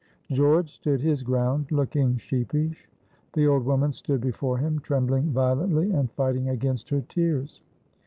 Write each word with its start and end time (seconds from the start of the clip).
George 0.31 0.71
stood 0.71 0.99
his 0.99 1.21
ground, 1.21 1.71
looking 1.71 2.17
sheepish; 2.17 2.89
the 3.33 3.45
old 3.45 3.63
woman 3.65 3.93
stood 3.93 4.19
before 4.19 4.57
him 4.57 4.79
trembling 4.79 5.29
violently 5.31 5.91
and 5.91 6.11
fighting 6.13 6.49
against 6.49 6.89
her 6.89 7.01
tears. 7.01 7.61